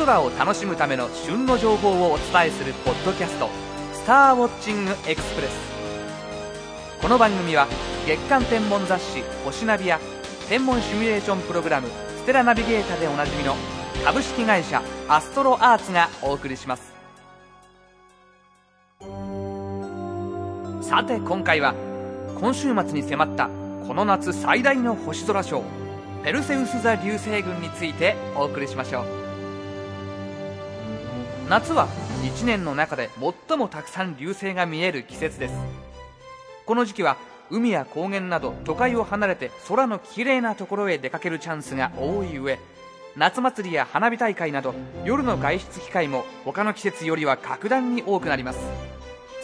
[0.00, 3.50] 空を楽しむための旬の情報をお伝えするポッドキャスト
[3.92, 5.50] 「スターウォッチングエクスプレス」
[7.02, 7.66] この番組は
[8.06, 10.00] 月間天文雑誌「星ナビ」や
[10.48, 13.54] 天文シミュレーションプログラム「ステラナビゲータ」でおなじみの
[14.02, 16.94] 株式会社アストロアーツがお送りします。
[20.80, 21.74] さて今回は
[22.40, 23.50] 今週末に迫った
[23.86, 25.62] この夏最大の星空ショー
[26.24, 29.19] ペルセウス座流星群についてお送りしましょう。
[31.50, 31.88] 夏は
[32.22, 33.10] 1年の中で
[33.48, 35.54] 最もたくさん流星が見える季節です。
[36.64, 37.16] この時期は
[37.50, 42.60] 海や高原など都会を離れて空の綺麗なところへ出かけるチャンスが多い上
[43.16, 48.60] 夏祭りや花火大会など夜の外出機会も他の季節よりは格段に多くなります。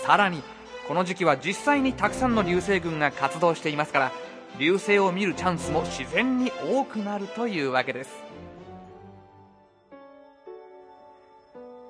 [0.04, 0.45] さらに
[0.87, 4.12] この時期は実際にたくさんの流星群が活動していますから
[4.60, 8.26] 流星を見るチャンスも自然に多くなるというわけです。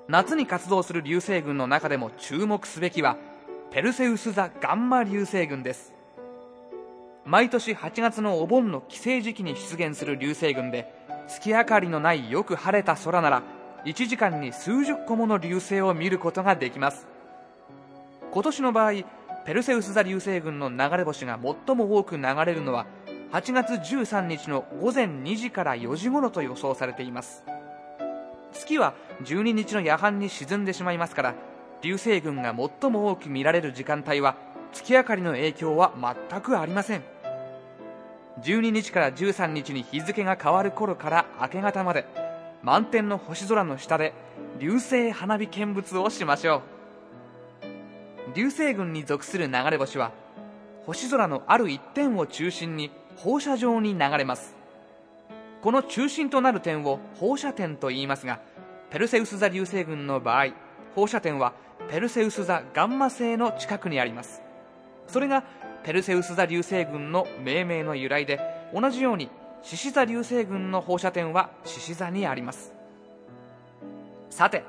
[0.08, 3.16] 夏に活動する流星群の中でも注目すべきは
[3.72, 5.92] ペルセウス座ガンマ流星群です。
[7.24, 10.94] 毎年8月のお盆の帰省時期に出現する流星群で
[11.26, 13.42] 月明かりのないよく晴れた空なら
[13.84, 17.08] 1時間に数十個もの流星を見ることができます。
[18.30, 18.92] 今年の場合
[19.44, 22.86] ペルセウス座流星群の流れ星が最も多く流れるのは
[23.32, 27.42] 8月13日の午前2時から4時頃と予想されています。
[28.56, 31.34] 月は12日の夜半に沈んでしまいますから
[31.82, 34.36] 流星群が最も多く見られる時間帯は
[34.72, 35.92] 月明かりの影響は
[36.30, 37.02] 全くありません。
[38.42, 42.04] 12日から13日に日付が変わる頃から明け方まで
[42.62, 44.12] 満天の星空の下で
[44.58, 46.56] 流星花火見物をしましょ
[48.32, 48.34] う。
[48.34, 50.12] 流星群に属する流れ星は
[50.84, 54.55] 星空のある一点を中心に放射状に流れます。
[55.66, 58.38] この中心となる点を放射点と言いますが
[58.88, 60.50] ペルセウス座流星群の場合
[60.94, 61.54] 放射点は
[61.90, 64.42] ペルセウス座ガンマ星の近くにあります。
[65.08, 65.42] それが
[65.82, 68.38] ペルセウス座流星群の命名の由来で
[68.72, 69.28] 同じように
[69.62, 72.72] 獅子座流星群の放射点は獅子座にあります。
[74.30, 74.62] さて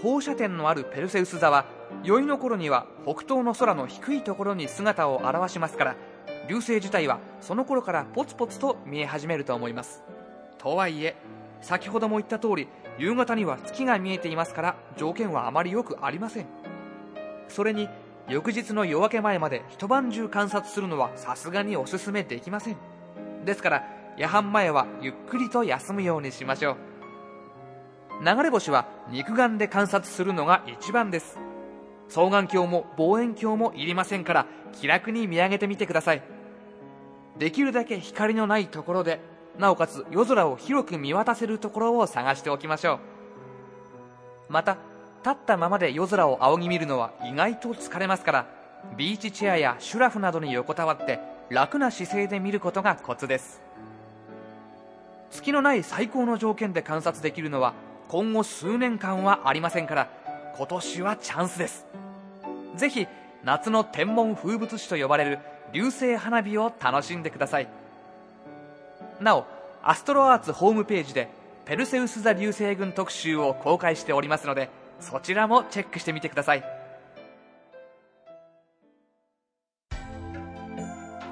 [0.00, 1.66] 放射点のあるペルセウス座は
[2.04, 5.96] 宵の頃には北東の空の低いところに姿を現しますから
[6.48, 10.02] 流星自体はその頃からポツポツと見え始めると思います。
[10.58, 11.16] とはいえ
[11.60, 16.46] 先ほども言った通り夕方には月が見えていますから条件はあまり良くありません。
[17.48, 17.88] それに
[18.28, 22.76] 翌日の夜明け前まで一晩中観察するのはさすがにおすすめできません。
[23.44, 23.86] ですから
[24.16, 26.76] 夜半前はゆっくりと休むようにしましょう。
[28.24, 31.38] 流れ星は肉眼で観察するのが一番です。
[32.08, 36.22] 双眼鏡も望遠鏡もいりませんから気楽に見上げてみてください。
[37.38, 39.20] できるだけ光のないところで
[39.58, 42.98] なおかつ夜空を広く見渡せるところを探しておきましょう。
[44.52, 44.78] また
[45.24, 48.46] 立ったままで夜空を仰ぎ見るのは意外と疲れますから
[48.96, 51.18] ビーチチェアやシュラフなどに横たわって
[51.50, 53.60] 楽な姿勢で見ることがコツです。
[55.30, 57.74] 月のない最高の条件で観察できるのは
[58.08, 60.08] 今後数年間はありませんから
[60.56, 61.86] 今年はチャンスです。
[62.76, 63.06] ぜひ
[63.44, 65.38] 夏の天文風物詩と呼ばれる
[65.72, 67.68] 流星花火を楽しんでください。
[69.20, 69.46] なお
[69.82, 71.28] アストロアーツホームページで
[71.64, 74.70] ペルセウス座流星群特集を公開しておりますので
[75.00, 76.64] そちらもチェックしてみてください。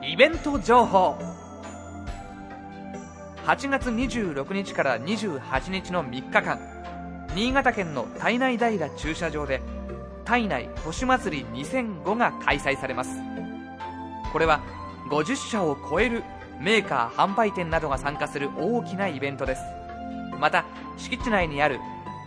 [0.08, 1.16] イベント情報。
[3.44, 6.58] 8月26日から28日の3日間
[7.34, 9.60] 新潟県の胎内平駐車場で
[10.24, 13.10] 胎内星祭り2005が開催されます。
[14.32, 14.60] これは
[15.10, 16.24] 50社を超える
[16.60, 19.62] メーカー販売店などが参加する大きなイベントです。
[20.38, 20.64] また
[20.96, 21.78] 敷地内にある